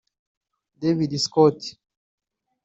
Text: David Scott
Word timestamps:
David 0.81 1.13
Scott 1.21 1.59